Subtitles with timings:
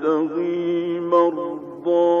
[0.00, 2.19] تبتغي مرضاته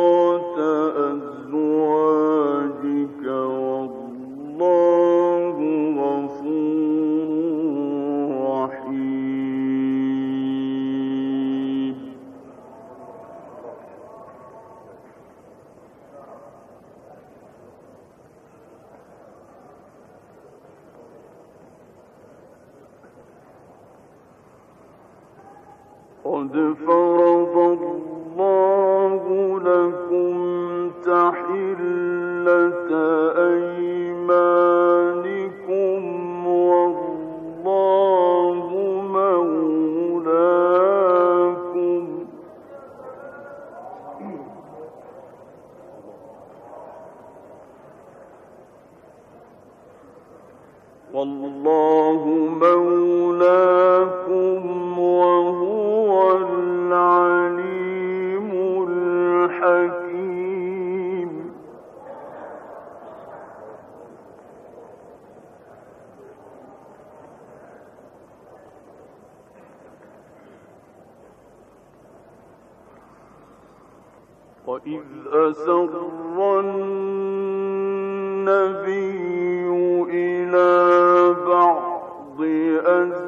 [75.40, 75.88] فسر
[78.40, 78.90] النبي
[80.10, 80.70] إلى
[81.46, 82.40] بعض
[82.86, 83.19] أزواجه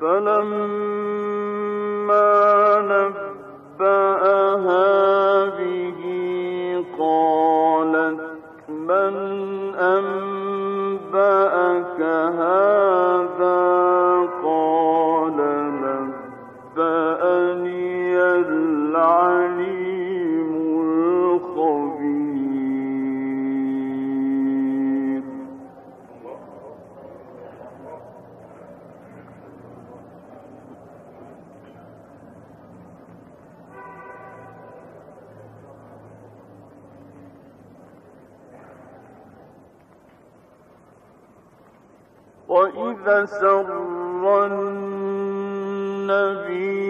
[0.00, 1.37] فلما
[42.48, 43.66] وإذا سر
[46.08, 46.87] النبي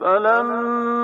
[0.00, 0.97] فلما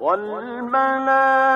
[0.00, 1.48] والملائكة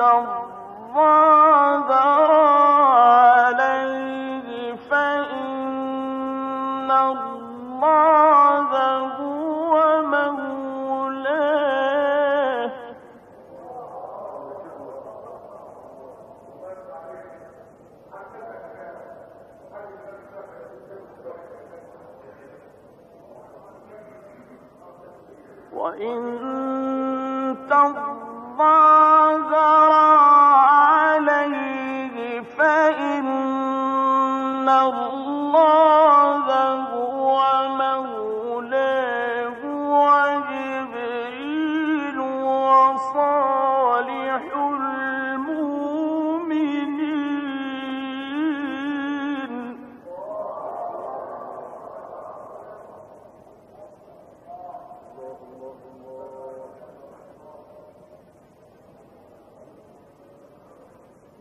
[0.00, 1.29] تظاهرا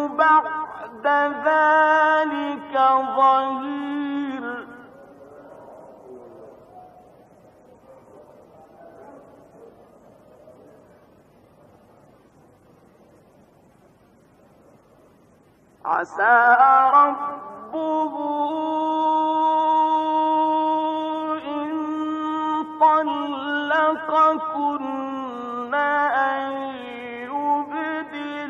[0.08, 1.08] بعد
[1.46, 2.76] ذلك
[3.18, 4.68] ظهير.
[15.86, 16.69] عسى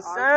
[0.00, 0.27] concern.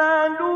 [0.00, 0.53] يعملون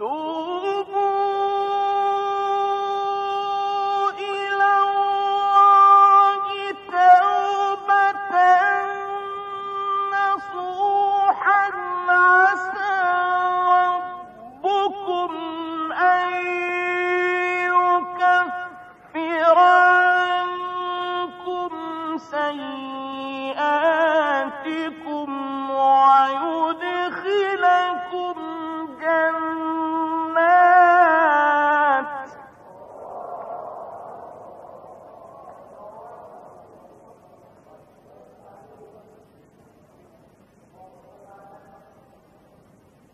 [0.00, 0.35] Ooh.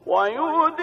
[0.06, 0.82] ويدخلكم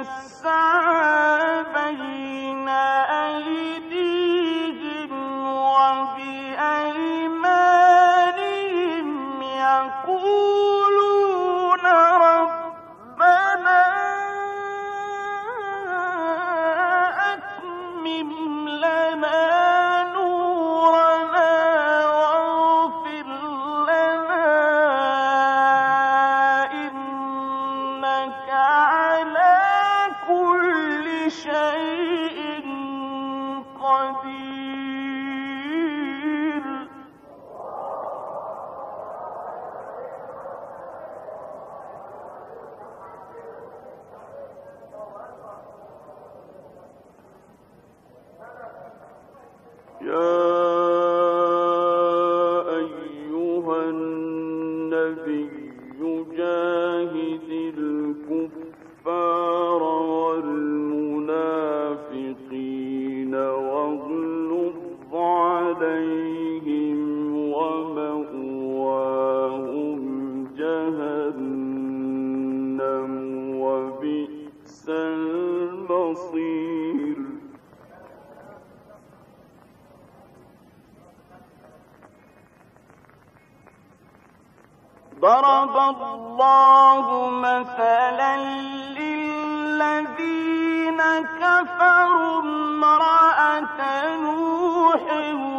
[0.00, 0.85] السعير
[50.06, 50.35] Yeah.
[94.96, 95.55] رحمه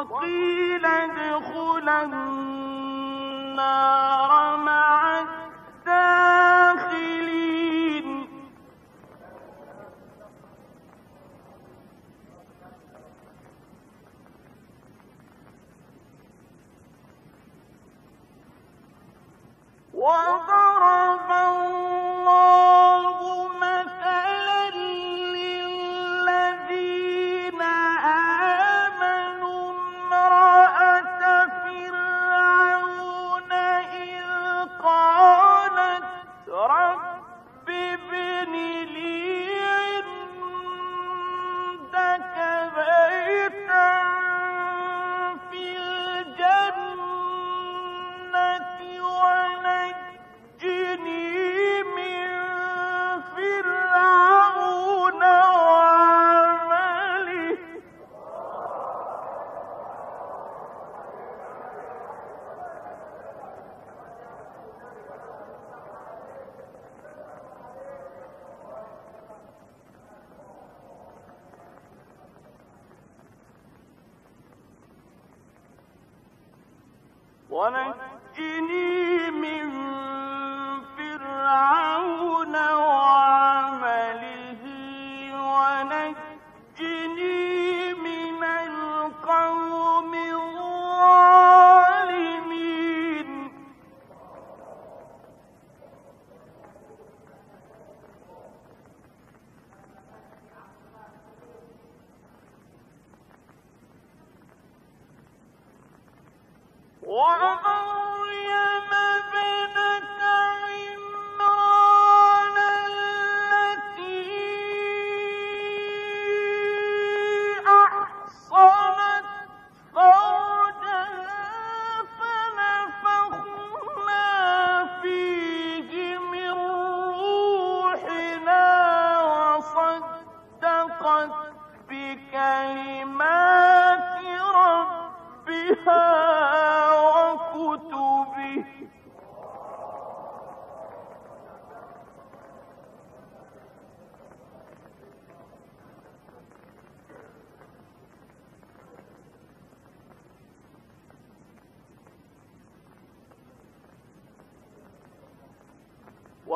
[0.00, 3.28] وقيل ادخل النار.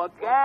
[0.05, 0.42] again.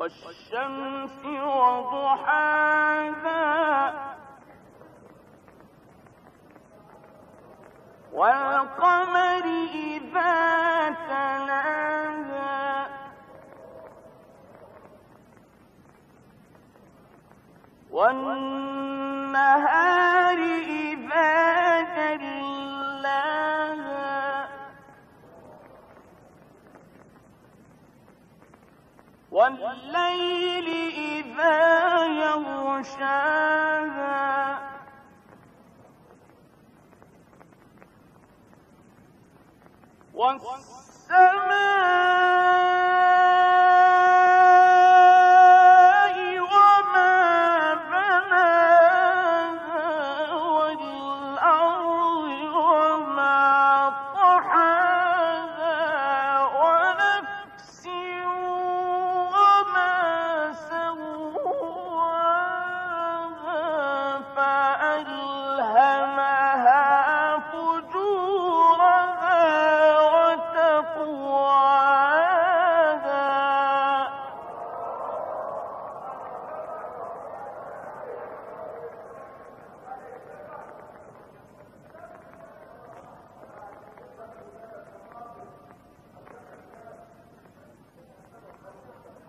[0.00, 2.70] والشمس وضحاها.
[8.12, 12.86] والقمر إذا تلاها.
[17.90, 19.10] والنهار
[29.40, 30.68] والليل
[31.08, 31.58] إذا
[32.06, 34.10] يغشاها.
[40.14, 42.29] والسماء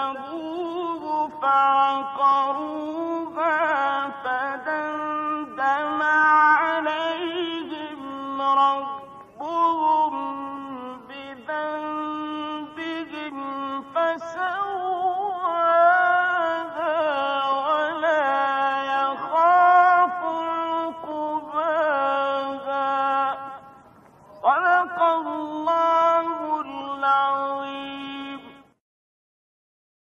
[0.00, 2.70] فكذبوه فعقروها
[4.24, 4.99] فدمرنا